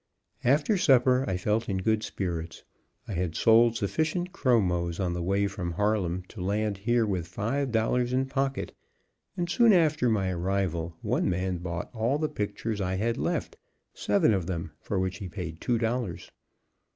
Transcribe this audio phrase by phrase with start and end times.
[0.43, 2.63] After supper I felt in good spirits.
[3.07, 7.71] I had sold sufficient chromos on the way from Harlem to land here with five
[7.71, 8.75] dollars in pocket,
[9.37, 13.57] and soon after my arrival, one man bought all the pictures I had left,
[13.93, 16.31] seven of them, for which he paid two dollars.